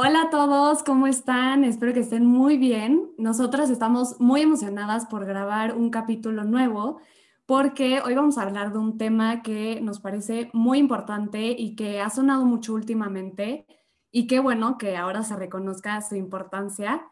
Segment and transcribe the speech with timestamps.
[0.00, 1.64] Hola a todos, ¿cómo están?
[1.64, 3.10] Espero que estén muy bien.
[3.18, 7.00] Nosotras estamos muy emocionadas por grabar un capítulo nuevo
[7.46, 12.00] porque hoy vamos a hablar de un tema que nos parece muy importante y que
[12.00, 13.66] ha sonado mucho últimamente
[14.12, 17.04] y qué bueno que ahora se reconozca su importancia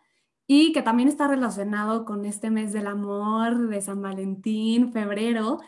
[0.46, 5.58] y que también está relacionado con este mes del amor, de San Valentín, febrero.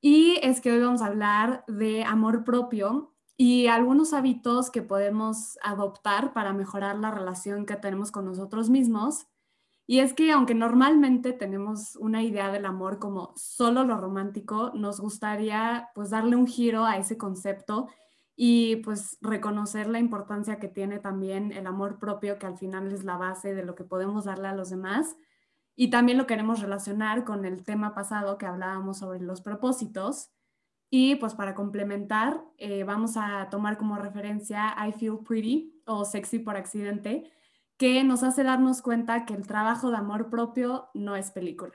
[0.00, 5.58] Y es que hoy vamos a hablar de amor propio y algunos hábitos que podemos
[5.62, 9.26] adoptar para mejorar la relación que tenemos con nosotros mismos.
[9.86, 15.00] Y es que aunque normalmente tenemos una idea del amor como solo lo romántico, nos
[15.00, 17.88] gustaría pues darle un giro a ese concepto
[18.34, 23.04] y pues reconocer la importancia que tiene también el amor propio, que al final es
[23.04, 25.16] la base de lo que podemos darle a los demás.
[25.76, 30.30] Y también lo queremos relacionar con el tema pasado que hablábamos sobre los propósitos,
[30.90, 36.38] y pues para complementar, eh, vamos a tomar como referencia I Feel Pretty o Sexy
[36.38, 37.30] por accidente,
[37.76, 41.74] que nos hace darnos cuenta que el trabajo de amor propio no es película.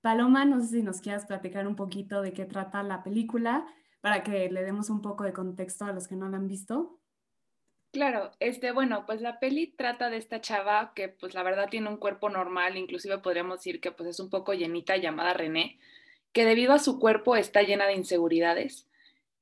[0.00, 3.66] Paloma, no sé si nos quieras platicar un poquito de qué trata la película
[4.00, 7.00] para que le demos un poco de contexto a los que no la han visto.
[7.90, 11.88] Claro, este, bueno, pues la peli trata de esta chava que pues la verdad tiene
[11.88, 15.78] un cuerpo normal, inclusive podríamos decir que pues es un poco llenita llamada René,
[16.34, 18.90] que debido a su cuerpo está llena de inseguridades.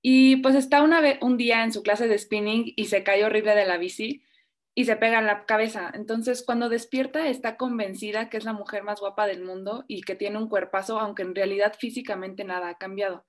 [0.02, 3.24] Y pues está una vez, un día en su clase de spinning y se cae
[3.24, 4.22] horrible de la bici
[4.74, 5.90] y se pega en la cabeza.
[5.94, 10.14] Entonces, cuando despierta, está convencida que es la mujer más guapa del mundo y que
[10.14, 13.24] tiene un cuerpazo, aunque en realidad físicamente nada ha cambiado.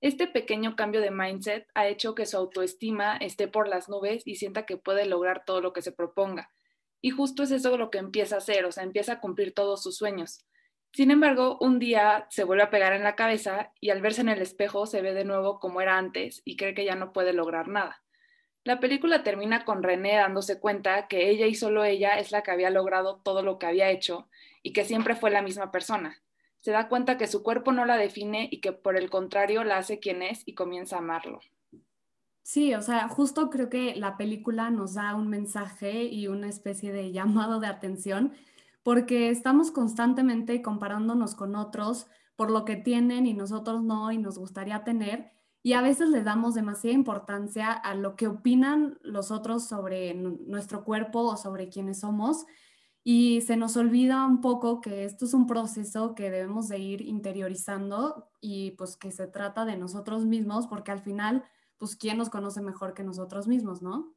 [0.00, 4.36] Este pequeño cambio de mindset ha hecho que su autoestima esté por las nubes y
[4.36, 6.52] sienta que puede lograr todo lo que se proponga.
[7.00, 9.82] Y justo es eso lo que empieza a hacer, o sea, empieza a cumplir todos
[9.82, 10.44] sus sueños.
[10.98, 14.30] Sin embargo, un día se vuelve a pegar en la cabeza y al verse en
[14.30, 17.32] el espejo se ve de nuevo como era antes y cree que ya no puede
[17.32, 18.02] lograr nada.
[18.64, 22.50] La película termina con René dándose cuenta que ella y solo ella es la que
[22.50, 24.28] había logrado todo lo que había hecho
[24.64, 26.20] y que siempre fue la misma persona.
[26.56, 29.76] Se da cuenta que su cuerpo no la define y que por el contrario la
[29.76, 31.38] hace quien es y comienza a amarlo.
[32.42, 36.90] Sí, o sea, justo creo que la película nos da un mensaje y una especie
[36.90, 38.32] de llamado de atención
[38.88, 42.06] porque estamos constantemente comparándonos con otros
[42.36, 45.30] por lo que tienen y nosotros no y nos gustaría tener.
[45.62, 50.84] Y a veces le damos demasiada importancia a lo que opinan los otros sobre nuestro
[50.84, 52.46] cuerpo o sobre quiénes somos.
[53.04, 57.02] Y se nos olvida un poco que esto es un proceso que debemos de ir
[57.02, 61.44] interiorizando y pues que se trata de nosotros mismos, porque al final,
[61.76, 64.14] pues, ¿quién nos conoce mejor que nosotros mismos, no?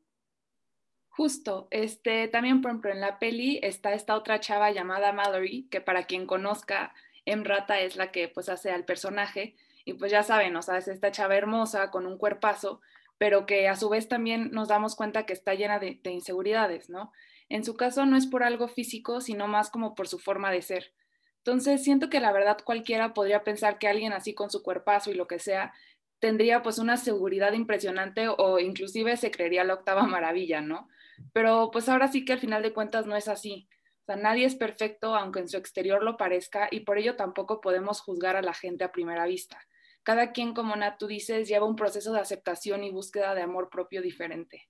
[1.12, 5.82] Justo, este, también por ejemplo en la peli está esta otra chava llamada Mallory, que
[5.82, 6.94] para quien conozca,
[7.26, 10.88] Emrata es la que pues hace al personaje, y pues ya saben, o sea, es
[10.88, 12.82] esta chava hermosa con un cuerpazo,
[13.18, 16.90] pero que a su vez también nos damos cuenta que está llena de, de inseguridades,
[16.90, 17.12] ¿no?
[17.50, 20.62] En su caso no es por algo físico, sino más como por su forma de
[20.62, 20.94] ser.
[21.40, 25.16] Entonces siento que la verdad cualquiera podría pensar que alguien así con su cuerpazo y
[25.16, 25.74] lo que sea
[26.20, 30.88] tendría pues una seguridad impresionante o inclusive se creería la octava maravilla, ¿no?
[31.34, 33.68] Pero pues ahora sí que al final de cuentas no es así.
[34.02, 37.62] O sea, nadie es perfecto aunque en su exterior lo parezca y por ello tampoco
[37.62, 39.60] podemos juzgar a la gente a primera vista.
[40.04, 43.70] Cada quien, como Nat, tú dices, lleva un proceso de aceptación y búsqueda de amor
[43.70, 44.68] propio diferente.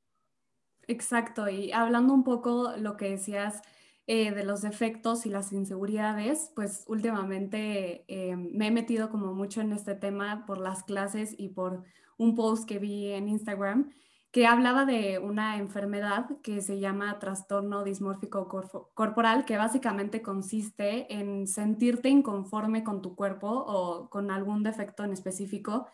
[0.88, 3.62] Exacto, y hablando un poco lo que decías
[4.08, 9.62] eh, de los defectos y las inseguridades, pues últimamente eh, me he metido como mucho
[9.62, 11.84] en este tema por las clases y por
[12.18, 13.94] un post que vi en Instagram
[14.32, 18.48] que hablaba de una enfermedad que se llama trastorno dismórfico
[18.94, 25.12] corporal, que básicamente consiste en sentirte inconforme con tu cuerpo o con algún defecto en
[25.12, 25.88] específico.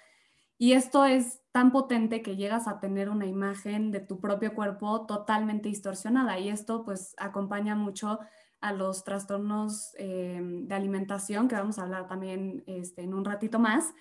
[0.59, 5.07] Y esto es tan potente que llegas a tener una imagen de tu propio cuerpo
[5.07, 6.37] totalmente distorsionada.
[6.39, 8.19] Y esto pues acompaña mucho
[8.61, 13.57] a los trastornos eh, de alimentación, que vamos a hablar también este, en un ratito
[13.59, 13.93] más.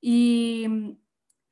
[0.00, 0.98] Y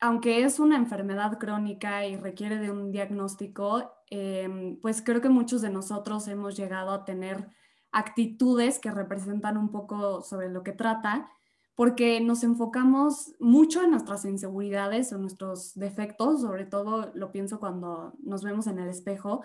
[0.05, 5.63] aunque es una enfermedad crónica y requiere de un diagnóstico, em, pues creo que muchos
[5.63, 7.49] de nosotros hemos llegado a tener
[7.91, 11.31] actitudes que representan un poco sobre lo que trata,
[11.75, 18.13] porque nos enfocamos mucho en nuestras inseguridades o nuestros defectos, sobre todo lo pienso cuando
[18.23, 19.41] nos vemos en el espejo,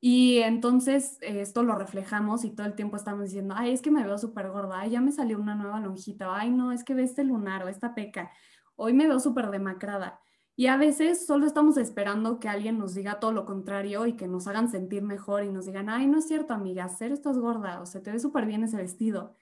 [0.00, 4.04] y entonces esto lo reflejamos y todo el tiempo estamos diciendo, ay, es que me
[4.04, 7.02] veo súper gorda, ay, ya me salió una nueva lonjita, ay, no, es que ve
[7.02, 8.30] este lunar o esta peca
[8.78, 10.20] hoy me veo súper demacrada.
[10.56, 14.26] Y a veces solo estamos esperando que alguien nos diga todo lo contrario y que
[14.26, 17.80] nos hagan sentir mejor y nos digan, ay, no es cierto, amiga, hacer estás gorda
[17.80, 19.34] o se te ve súper bien ese vestido.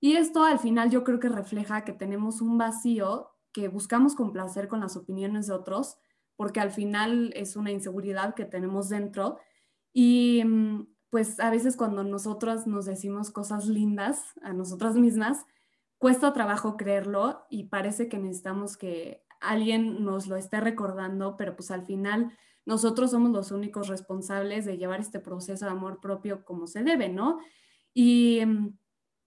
[0.00, 4.68] Y esto al final yo creo que refleja que tenemos un vacío que buscamos complacer
[4.68, 5.98] con las opiniones de otros,
[6.36, 9.38] porque al final es una inseguridad que tenemos dentro
[9.92, 15.46] Y mm, pues a veces cuando nosotras nos decimos cosas lindas a nosotras mismas,
[16.04, 21.70] cuesta trabajo creerlo y parece que necesitamos que alguien nos lo esté recordando, pero pues
[21.70, 22.30] al final
[22.66, 27.08] nosotros somos los únicos responsables de llevar este proceso de amor propio como se debe,
[27.08, 27.38] ¿no?
[27.94, 28.76] Y mm,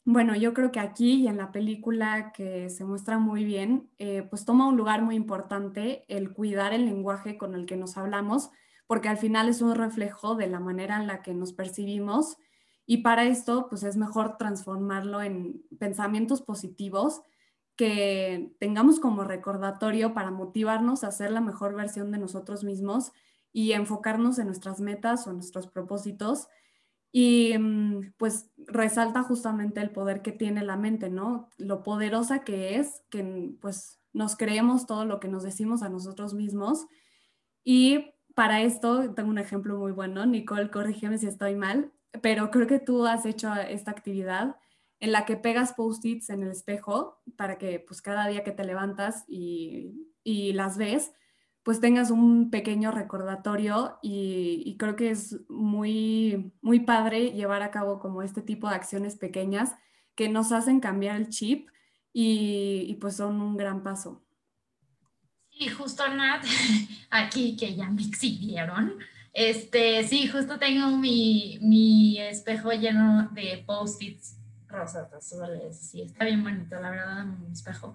[0.06, 4.21] bueno, yo creo que aquí y en la película que se muestra muy bien, eh,
[4.29, 8.51] pues toma un lugar muy importante el cuidar el lenguaje con el que nos hablamos,
[8.85, 12.38] porque al final es un reflejo de la manera en la que nos percibimos
[12.89, 17.22] y para esto, pues es mejor transformarlo en pensamientos positivos
[17.75, 23.12] que tengamos como recordatorio para motivarnos a ser la mejor versión de nosotros mismos
[23.51, 26.48] y enfocarnos en nuestras metas o nuestros propósitos.
[27.12, 31.50] Y mm, pues resalta justamente el poder que tiene la mente, ¿no?
[31.57, 36.34] Lo poderosa que es, que pues nos creemos todo lo que nos decimos a nosotros
[36.34, 36.88] mismos.
[37.66, 40.25] Y para esto tengo un ejemplo muy bueno.
[40.25, 44.57] Nicole, corrígeme si estoy mal pero creo que tú has hecho esta actividad
[45.00, 48.63] en la que pegas post-its en el espejo para que pues cada día que te
[48.63, 51.12] levantas y, y las ves,
[51.63, 57.71] pues tengas un pequeño recordatorio y, y, creo que es muy, muy padre llevar a
[57.71, 59.75] cabo como este tipo de acciones pequeñas
[60.15, 61.69] que nos hacen cambiar el chip
[62.13, 64.25] y, y pues son un gran paso.
[65.50, 66.45] Sí, justo Nat,
[67.10, 68.98] aquí que ya me exhibieron,
[69.39, 74.36] este, sí, justo tengo mi, mi espejo lleno de post-its
[74.68, 77.94] rosas, azules, sí, está bien bonito, la verdad, mi espejo.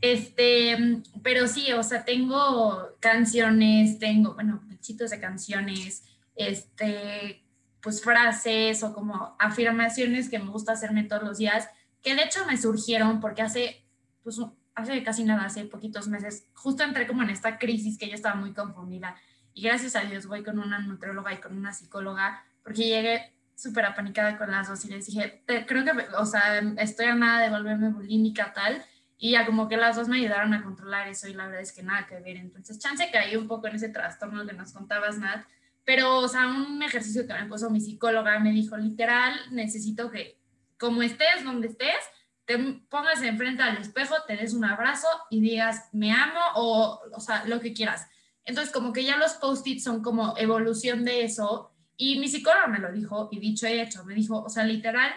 [0.00, 6.02] Este, pero sí, o sea, tengo canciones, tengo, bueno, pechitos de canciones,
[6.34, 7.44] este,
[7.80, 11.68] pues frases o como afirmaciones que me gusta hacerme todos los días,
[12.02, 13.84] que de hecho me surgieron porque hace,
[14.24, 14.40] pues,
[14.74, 18.34] hace casi nada, hace poquitos meses, justo entré como en esta crisis que yo estaba
[18.34, 19.14] muy confundida
[19.54, 23.84] y gracias a Dios voy con una nutrióloga y con una psicóloga, porque llegué súper
[23.84, 27.50] apanicada con las dos y les dije, creo que, o sea, estoy a nada de
[27.50, 28.84] volverme bulímica tal.
[29.22, 31.72] Y ya como que las dos me ayudaron a controlar eso y la verdad es
[31.72, 32.36] que nada que ver.
[32.38, 35.44] Entonces, chance caí un poco en ese trastorno que nos contabas, Nat.
[35.84, 40.40] Pero, o sea, un ejercicio que me puso mi psicóloga me dijo, literal, necesito que
[40.78, 41.98] como estés, donde estés,
[42.46, 42.58] te
[42.88, 47.44] pongas enfrente al espejo, te des un abrazo y digas, me amo o, o sea,
[47.44, 48.08] lo que quieras.
[48.44, 51.72] Entonces, como que ya los post-its son como evolución de eso.
[51.96, 55.12] Y mi psicólogo me lo dijo, y dicho y hecho, me dijo, o sea, literal,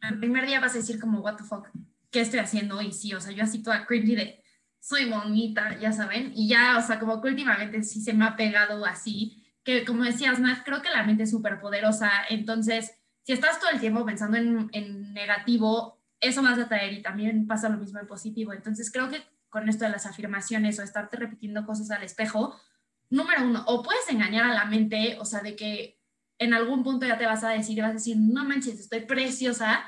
[0.00, 1.68] el primer día vas a decir como, what the fuck,
[2.10, 2.80] ¿qué estoy haciendo?
[2.80, 4.44] Y sí, o sea, yo así toda cringy de,
[4.78, 6.32] soy bonita, ya saben.
[6.34, 10.04] Y ya, o sea, como que últimamente sí se me ha pegado así, que como
[10.04, 12.10] decías, Nat, creo que la mente es súper poderosa.
[12.28, 17.02] Entonces, si estás todo el tiempo pensando en, en negativo, eso vas a traer y
[17.02, 18.52] también pasa lo mismo en positivo.
[18.52, 19.22] Entonces, creo que
[19.54, 22.60] con esto de las afirmaciones o estarte repitiendo cosas al espejo,
[23.08, 26.00] número uno, o puedes engañar a la mente, o sea, de que
[26.40, 29.84] en algún punto ya te vas a decir, vas a decir, no manches, estoy preciosa,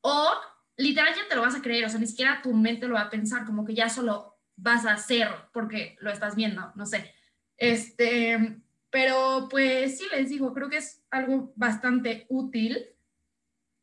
[0.00, 0.32] o
[0.76, 3.02] literal ya te lo vas a creer, o sea, ni siquiera tu mente lo va
[3.02, 7.14] a pensar, como que ya solo vas a hacer porque lo estás viendo, no sé.
[7.56, 12.84] Este, pero pues sí les digo, creo que es algo bastante útil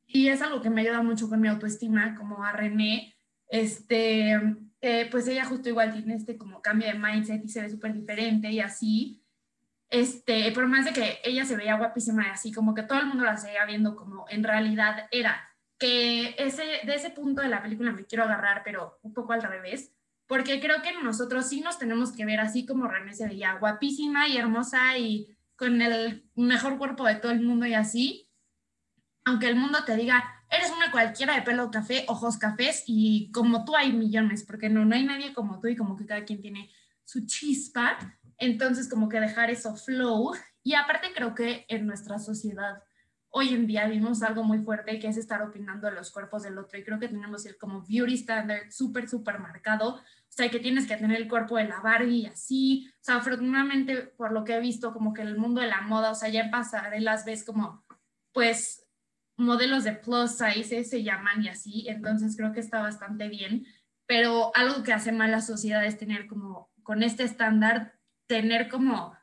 [0.07, 3.15] y es algo que me ayuda mucho con mi autoestima, como a René,
[3.47, 4.37] este,
[4.81, 7.93] eh, pues ella justo igual tiene este como cambio de mindset y se ve súper
[7.93, 9.23] diferente y así.
[9.89, 13.07] Este, por más de que ella se veía guapísima y así, como que todo el
[13.07, 15.47] mundo la seguía viendo como en realidad era.
[15.77, 19.41] Que ese, de ese punto de la película me quiero agarrar, pero un poco al
[19.41, 19.91] revés,
[20.27, 24.27] porque creo que nosotros sí nos tenemos que ver así como René se veía guapísima
[24.27, 28.29] y hermosa y con el mejor cuerpo de todo el mundo y así,
[29.25, 33.65] aunque el mundo te diga, eres una cualquiera de pelo café, ojos cafés y como
[33.65, 36.41] tú hay millones, porque no, no hay nadie como tú y como que cada quien
[36.41, 36.69] tiene
[37.05, 37.97] su chispa.
[38.37, 40.33] Entonces, como que dejar eso flow.
[40.61, 42.83] Y aparte creo que en nuestra sociedad
[43.33, 46.57] hoy en día vimos algo muy fuerte que es estar opinando de los cuerpos del
[46.57, 49.95] otro y creo que tenemos el como beauty standard súper, súper marcado.
[49.95, 52.89] O sea, que tienes que tener el cuerpo de la Barbie así.
[52.99, 56.11] O sea, afortunadamente, por lo que he visto, como que el mundo de la moda,
[56.11, 57.85] o sea, ya en pasarelas ves como,
[58.33, 58.85] pues,
[59.41, 63.65] modelos de plus size se llaman y así, entonces creo que está bastante bien,
[64.05, 69.15] pero algo que hace mal la sociedad es tener como, con este estándar, tener como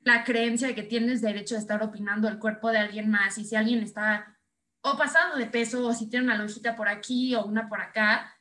[0.00, 3.44] la creencia de que tienes derecho a estar opinando el cuerpo de alguien más y
[3.44, 4.38] si alguien está
[4.82, 8.36] o pasado de peso o si tiene una lojita por aquí o una por acá,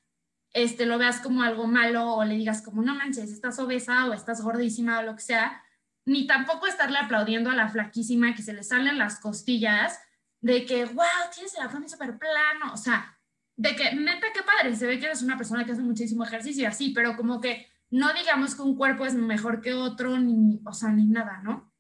[0.54, 4.14] este, lo veas como algo malo o le digas como no manches, estás obesa o
[4.14, 5.62] estás gordísima o lo que sea,
[6.06, 10.00] ni tampoco estarle aplaudiendo a la flaquísima que se le salen las costillas
[10.42, 13.18] de que, wow, tienes el abdomen súper plano, o sea,
[13.56, 16.64] de que, neta, qué padre, se ve que eres una persona que hace muchísimo ejercicio
[16.64, 20.60] y así, pero como que no digamos que un cuerpo es mejor que otro, ni,
[20.66, 21.72] o sea, ni nada, ¿no?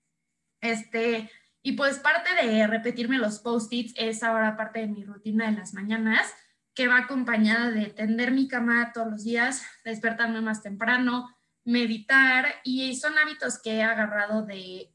[0.61, 1.29] Este,
[1.63, 5.73] Y pues parte de repetirme los post-its es ahora parte de mi rutina de las
[5.73, 6.33] mañanas,
[6.73, 12.95] que va acompañada de tender mi cama todos los días, despertarme más temprano, meditar, y
[12.95, 14.91] son hábitos que he agarrado de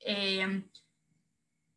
[0.00, 0.64] eh,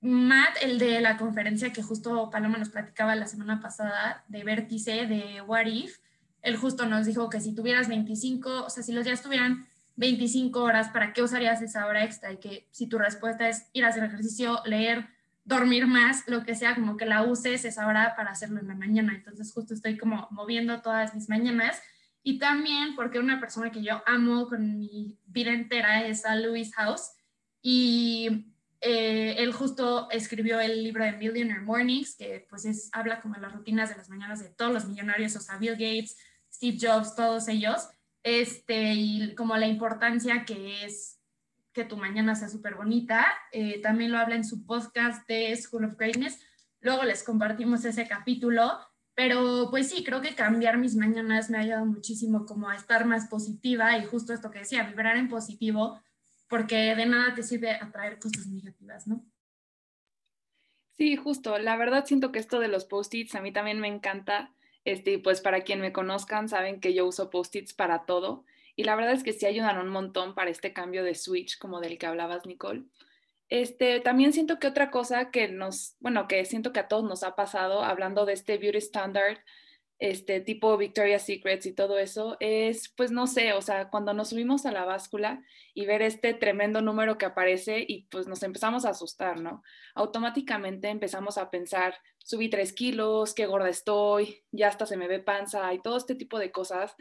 [0.02, 5.06] Matt, el de la conferencia que justo Paloma nos platicaba la semana pasada de Vértice,
[5.06, 5.98] de What If,
[6.42, 10.62] él justo nos dijo que si tuvieras 25, o sea, si los días tuvieran 25
[10.62, 12.32] horas, ¿para qué usarías esa hora extra?
[12.32, 15.10] Y que si tu respuesta es ir a hacer ejercicio, leer,
[15.44, 18.76] dormir más, lo que sea, como que la uses esa hora para hacerlo en la
[18.76, 19.14] mañana.
[19.14, 21.82] Entonces justo estoy como moviendo todas mis mañanas.
[22.24, 26.74] Y también porque una persona que yo amo con mi vida entera es a Louis
[26.76, 27.12] House.
[27.62, 33.36] Y eh, él justo escribió el libro de Millionaire Mornings, que pues es, habla como
[33.36, 36.18] de las rutinas de las mañanas de todos los millonarios, o sea, Bill Gates,
[36.52, 37.90] Steve Jobs, todos ellos,
[38.24, 41.20] este, y como la importancia que es
[41.74, 43.26] que tu mañana sea súper bonita.
[43.52, 46.40] Eh, también lo habla en su podcast de School of Greatness.
[46.82, 48.80] Luego les compartimos ese capítulo,
[49.14, 53.06] pero pues sí, creo que cambiar mis mañanas me ha ayudado muchísimo como a estar
[53.06, 56.02] más positiva y justo esto que decía, vibrar en positivo,
[56.50, 59.24] porque de nada te sirve atraer cosas negativas, ¿no?
[60.98, 61.58] Sí, justo.
[61.60, 64.52] La verdad siento que esto de los post-its a mí también me encanta
[64.86, 68.44] este, pues para quien me conozcan, saben que yo uso post-its para todo.
[68.76, 71.80] Y la verdad es que sí ayudan un montón para este cambio de switch, como
[71.80, 72.86] del que hablabas, Nicole.
[73.50, 77.24] Este, también siento que otra cosa que nos, bueno, que siento que a todos nos
[77.24, 79.40] ha pasado, hablando de este beauty standard,
[80.00, 84.30] este tipo Victoria's Secrets y todo eso, es, pues no sé, o sea, cuando nos
[84.30, 88.86] subimos a la báscula y ver este tremendo número que aparece y pues nos empezamos
[88.86, 89.62] a asustar, ¿no?
[89.96, 95.20] Automáticamente empezamos a pensar, subí tres kilos, qué gorda estoy, ya hasta se me ve
[95.20, 96.96] panza y todo este tipo de cosas.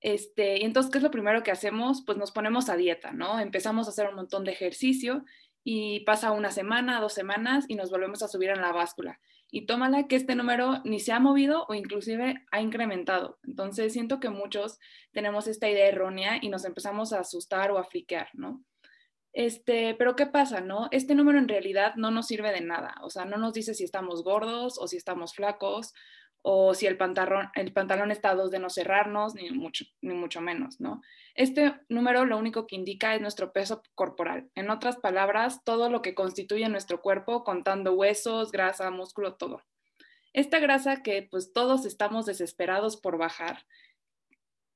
[0.00, 2.04] Este, y entonces, ¿qué es lo primero que hacemos?
[2.06, 3.40] Pues nos ponemos a dieta, ¿no?
[3.40, 5.24] Empezamos a hacer un montón de ejercicio
[5.64, 9.18] y pasa una semana, dos semanas y nos volvemos a subir en la báscula
[9.50, 13.38] y tómala que este número ni se ha movido o inclusive ha incrementado.
[13.44, 14.78] Entonces siento que muchos
[15.12, 18.62] tenemos esta idea errónea y nos empezamos a asustar o a friquear, ¿no?
[19.32, 20.88] Este, pero ¿qué pasa, no?
[20.90, 23.84] Este número en realidad no nos sirve de nada, o sea, no nos dice si
[23.84, 25.92] estamos gordos o si estamos flacos
[26.42, 30.14] o si el pantalón, el pantalón está a dos de no cerrarnos, ni mucho, ni
[30.14, 31.02] mucho menos, ¿no?
[31.34, 34.50] Este número lo único que indica es nuestro peso corporal.
[34.54, 39.62] En otras palabras, todo lo que constituye nuestro cuerpo, contando huesos, grasa, músculo, todo.
[40.32, 43.64] Esta grasa que pues todos estamos desesperados por bajar,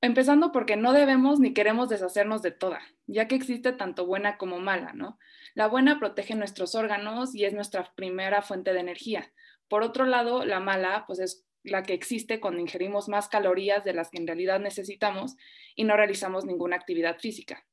[0.01, 4.59] empezando porque no debemos ni queremos deshacernos de toda, ya que existe tanto buena como
[4.59, 5.17] mala, ¿no?
[5.53, 9.31] La buena protege nuestros órganos y es nuestra primera fuente de energía.
[9.69, 13.93] Por otro lado, la mala pues es la que existe cuando ingerimos más calorías de
[13.93, 15.35] las que en realidad necesitamos
[15.75, 17.65] y no realizamos ninguna actividad física.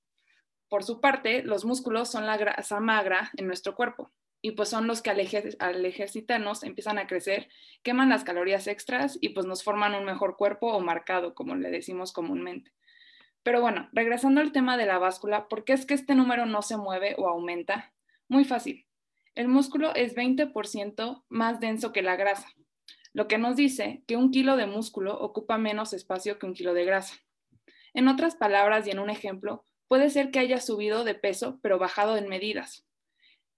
[0.69, 4.87] Por su parte, los músculos son la grasa magra en nuestro cuerpo y pues son
[4.87, 7.49] los que al, ejercitarnos empiezan a crecer,
[7.83, 11.71] queman las calorías extras y pues nos forman un mejor cuerpo o marcado, como le
[11.71, 12.73] decimos comúnmente.
[13.43, 16.63] Pero bueno, regresando al tema de la báscula, ¿por qué es que este número no
[16.63, 17.93] se mueve o aumenta?
[18.29, 18.87] Muy fácil.
[19.35, 22.49] El músculo es 20% más denso que la grasa,
[23.13, 26.75] lo que nos dice que un kilo de músculo ocupa menos espacio que un kilo
[26.75, 27.17] de grasa.
[27.93, 31.79] En otras palabras y en un ejemplo, puede ser que haya subido de peso pero
[31.79, 32.87] bajado en medidas.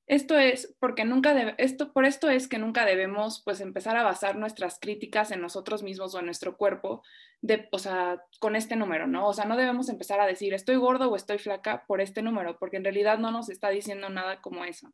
[0.06, 4.36] Esto es porque nunca esto, por esto es que nunca debemos pues empezar a basar
[4.36, 7.02] nuestras críticas en nosotros mismos o en nuestro cuerpo,
[7.40, 9.28] de, o sea, con este número, ¿no?
[9.28, 12.58] O sea, no debemos empezar a decir estoy gordo o estoy flaca por este número,
[12.58, 14.92] porque en realidad no nos está diciendo nada como eso.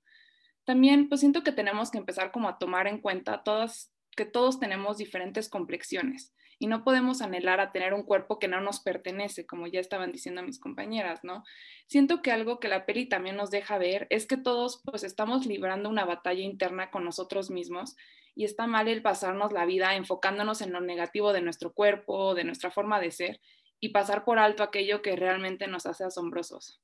[0.64, 4.58] También pues siento que tenemos que empezar como a tomar en cuenta todas que todos
[4.58, 9.46] tenemos diferentes complexiones y no podemos anhelar a tener un cuerpo que no nos pertenece,
[9.46, 11.44] como ya estaban diciendo mis compañeras, ¿no?
[11.87, 15.46] Siento que algo que la peli también nos deja ver es que todos pues estamos
[15.46, 17.94] librando una batalla interna con nosotros mismos
[18.34, 22.42] y está mal el pasarnos la vida enfocándonos en lo negativo de nuestro cuerpo, de
[22.42, 23.40] nuestra forma de ser
[23.78, 26.80] y pasar por alto aquello que realmente nos hace asombrosos.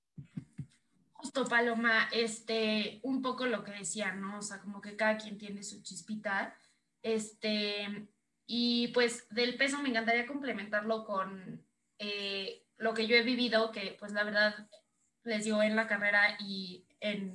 [1.14, 4.38] Justo, Paloma, este, un poco lo que decía, ¿no?
[4.38, 6.56] O sea, como que cada quien tiene su chispita
[7.04, 8.08] este,
[8.46, 11.62] y pues del peso me encantaría complementarlo con
[11.99, 14.54] eh, lo que yo he vivido, que pues la verdad
[15.23, 16.87] les digo en la carrera y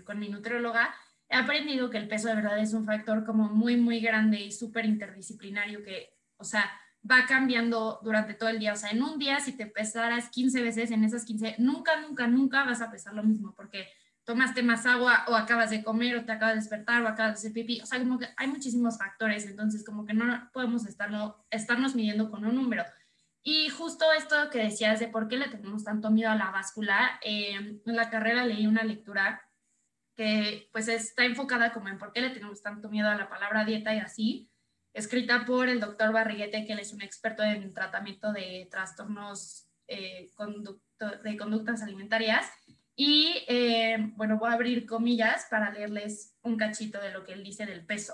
[0.04, 0.96] con mi nutrióloga,
[1.30, 4.52] he aprendido que el peso de verdad es un factor como muy, muy grande y
[4.52, 6.72] súper interdisciplinario que, o sea,
[7.10, 8.74] va cambiando durante todo el día.
[8.74, 12.26] O sea, en un día si te pesaras 15 veces, en esas 15, nunca, nunca,
[12.26, 13.88] nunca vas a pesar lo mismo, porque
[14.30, 17.38] tomaste más agua o acabas de comer o te acabas de despertar o acabas de
[17.40, 17.82] hacer pipí.
[17.82, 22.30] O sea, como que hay muchísimos factores, entonces como que no podemos estarlo, estarnos midiendo
[22.30, 22.84] con un número.
[23.42, 27.20] Y justo esto que decías de por qué le tenemos tanto miedo a la báscula,
[27.24, 29.42] eh, en la carrera leí una lectura
[30.16, 33.66] que pues está enfocada como en por qué le tenemos tanto miedo a la palabra
[33.66, 34.52] dieta y así,
[34.94, 40.30] escrita por el doctor Barriguete, que él es un experto en tratamiento de trastornos eh,
[41.24, 42.46] de conductas alimentarias.
[43.02, 47.46] Y eh, bueno, voy a abrir comillas para leerles un cachito de lo que él
[47.46, 48.14] dice del peso.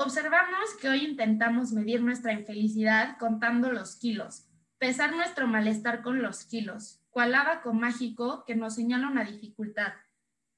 [0.00, 4.48] Observamos que hoy intentamos medir nuestra infelicidad contando los kilos,
[4.78, 9.92] pesar nuestro malestar con los kilos, cual abaco mágico que nos señala una dificultad.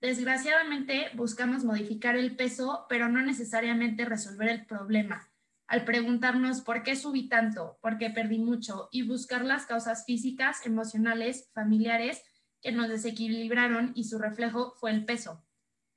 [0.01, 5.29] Desgraciadamente buscamos modificar el peso, pero no necesariamente resolver el problema.
[5.67, 10.65] Al preguntarnos por qué subí tanto, por qué perdí mucho y buscar las causas físicas,
[10.65, 12.23] emocionales, familiares
[12.61, 15.45] que nos desequilibraron y su reflejo fue el peso.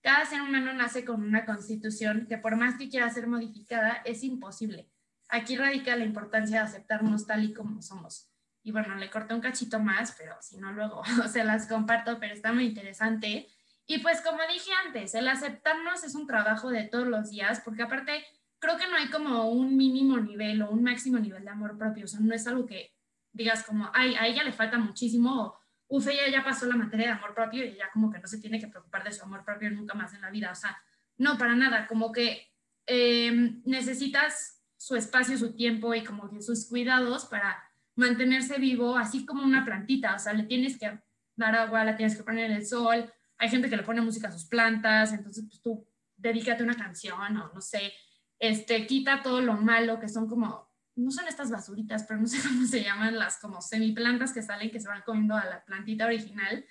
[0.01, 4.23] Cada ser humano nace con una constitución que por más que quiera ser modificada es
[4.23, 4.89] imposible.
[5.29, 8.31] Aquí radica la importancia de aceptarnos tal y como somos.
[8.63, 12.33] Y bueno, le corté un cachito más, pero si no luego se las comparto, pero
[12.33, 13.47] está muy interesante.
[13.85, 17.83] Y pues como dije antes, el aceptarnos es un trabajo de todos los días, porque
[17.83, 18.25] aparte
[18.59, 22.05] creo que no hay como un mínimo nivel o un máximo nivel de amor propio,
[22.05, 22.93] o sea, no es algo que
[23.33, 25.55] digas como, ay, a ella le falta muchísimo,
[25.91, 28.37] uf, ella ya pasó la materia de amor propio y ya como que no se
[28.37, 30.81] tiene que preocupar de su amor propio nunca más en la vida, o sea,
[31.17, 32.49] no, para nada, como que
[32.85, 37.61] em, necesitas su espacio, su tiempo y como que sus cuidados para
[37.95, 40.97] mantenerse vivo, así como una plantita, o sea, le tienes que
[41.35, 44.29] dar agua, la tienes que poner en el sol, hay gente que le pone música
[44.29, 47.91] a sus plantas, entonces pues tú dedícate una canción o no sé,
[48.39, 50.70] este, quita todo lo malo que son como,
[51.01, 54.71] no son estas basuritas, pero no sé cómo se llaman las como semiplantas que salen,
[54.71, 56.65] que se van comiendo a la plantita original.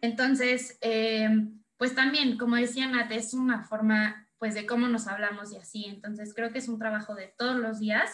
[0.00, 1.28] Entonces, eh,
[1.76, 5.84] pues también, como decía Nat, es una forma pues de cómo nos hablamos y así.
[5.84, 8.10] Entonces, creo que es un trabajo de todos los días.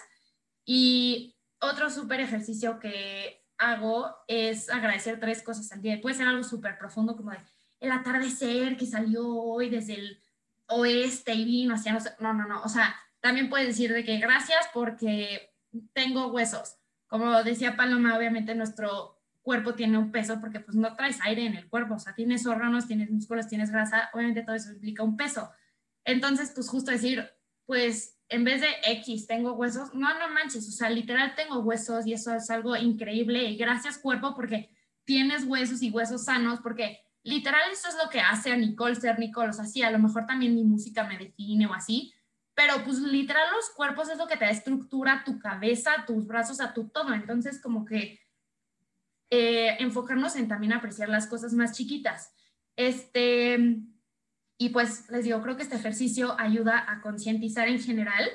[0.66, 6.00] Y otro súper ejercicio que hago es agradecer tres cosas al día.
[6.02, 7.38] Puede ser algo súper profundo como de
[7.80, 10.22] el atardecer que salió hoy desde el
[10.66, 12.62] oeste y vino hacia no, no, no.
[12.62, 15.54] O sea, también puedes decir de que gracias porque
[15.92, 16.76] tengo huesos.
[17.06, 21.56] Como decía Paloma, obviamente nuestro cuerpo tiene un peso porque pues no traes aire en
[21.56, 25.16] el cuerpo, o sea, tienes órganos, tienes músculos, tienes grasa, obviamente todo eso implica un
[25.16, 25.50] peso.
[26.04, 27.26] Entonces, pues justo decir,
[27.64, 32.06] pues en vez de X tengo huesos, no, no manches, o sea, literal tengo huesos
[32.06, 34.70] y eso es algo increíble y gracias cuerpo porque
[35.04, 39.18] tienes huesos y huesos sanos, porque literal eso es lo que hace a Nicole ser
[39.18, 42.12] Nicole, o sea, sí, a lo mejor también mi música me define o así,
[42.58, 46.60] pero pues literal los cuerpos es lo que te da estructura, tu cabeza, tus brazos,
[46.60, 48.18] a tu todo, entonces como que
[49.30, 52.34] eh, enfocarnos en también apreciar las cosas más chiquitas.
[52.74, 53.76] Este,
[54.56, 58.28] y pues les digo, creo que este ejercicio ayuda a concientizar en general,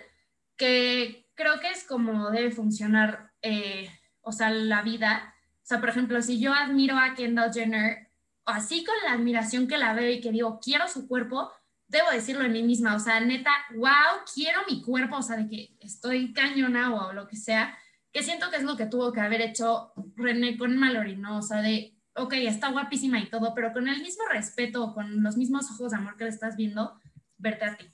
[0.56, 3.90] que creo que es como debe funcionar, eh,
[4.22, 5.36] o sea, la vida.
[5.56, 8.10] O sea, por ejemplo, si yo admiro a Kendall Jenner,
[8.46, 11.52] así con la admiración que la veo y que digo, quiero su cuerpo,
[11.94, 15.48] debo decirlo en mí misma, o sea, neta, wow, quiero mi cuerpo, o sea, de
[15.48, 17.78] que estoy cañona o lo que sea,
[18.12, 21.38] que siento que es lo que tuvo que haber hecho René con Mallory, ¿no?
[21.38, 25.38] O sea, de ok, está guapísima y todo, pero con el mismo respeto, con los
[25.38, 27.00] mismos ojos de amor que le estás viendo,
[27.38, 27.86] verte a ti.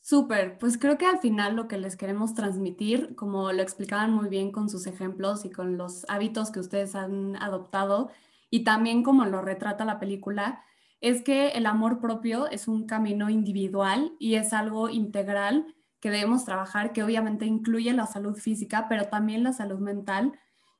[0.00, 4.28] Súper, pues creo que al final lo que les queremos transmitir, como lo explicaban muy
[4.28, 8.10] bien con sus ejemplos y con los hábitos que ustedes han adoptado
[8.50, 10.64] y también como lo retrata la película,
[11.02, 15.66] es que el amor propio es un camino individual y es algo integral
[16.00, 20.32] que debemos trabajar, que obviamente incluye la salud física, pero también la salud mental.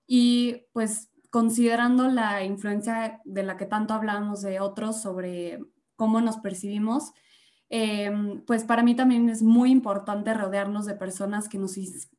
[0.07, 5.59] Y pues considerando la influencia de la que tanto hablamos de otros sobre
[5.97, 7.13] cómo nos percibimos,
[7.69, 11.77] em, pues para mí también es muy importante rodearnos de personas que nos,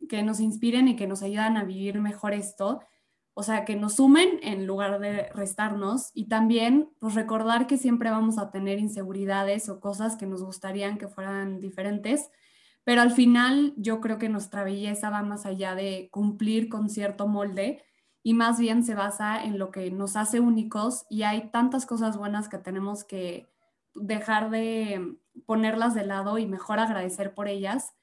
[0.10, 2.82] que nos inspiren y que nos ayudan a vivir mejor esto,
[3.36, 8.12] o sea, que nos sumen en lugar de restarnos y también pues recordar que siempre
[8.12, 12.30] vamos a tener inseguridades o cosas que nos gustarían que fueran diferentes,
[12.84, 17.28] pero al final yo creo que nuestra belleza va más allá de cumplir con cierto
[17.28, 17.84] molde
[18.22, 22.18] y más bien se basa en lo que nos hace únicos y hay tantas cosas
[22.18, 23.50] buenas que tenemos que
[23.96, 27.94] dejar de ponerlas de lado y mejor agradecer por ellas.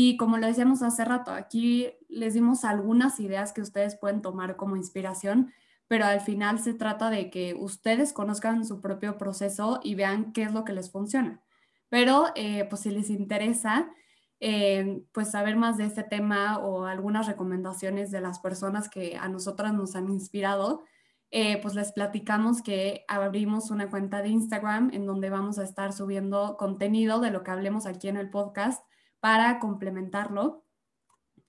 [0.00, 4.54] Y como lo decíamos hace rato, aquí les dimos algunas ideas que ustedes pueden tomar
[4.54, 5.52] como inspiración,
[5.88, 10.44] pero al final se trata de que ustedes conozcan su propio proceso y vean qué
[10.44, 11.42] es lo que les funciona.
[11.88, 13.90] Pero eh, pues si les interesa,
[14.38, 19.28] eh, pues saber más de este tema o algunas recomendaciones de las personas que a
[19.28, 20.84] nosotras nos han inspirado,
[21.32, 25.92] eh, pues les platicamos que abrimos una cuenta de Instagram en donde vamos a estar
[25.92, 28.84] subiendo contenido de lo que hablemos aquí en el podcast
[29.20, 30.64] para complementarlo.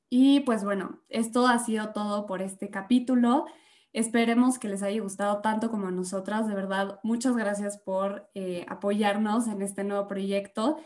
[0.10, 3.45] Y pues bueno, esto ha sido todo por este capítulo.
[3.93, 6.47] Esperemos que les haya gustado tanto como a nosotras.
[6.47, 10.77] De verdad, muchas gracias por eh, apoyarnos en este nuevo proyecto.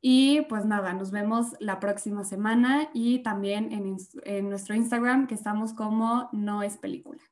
[0.00, 5.34] Y pues nada, nos vemos la próxima semana y también en, en nuestro Instagram que
[5.34, 7.22] estamos como No es película.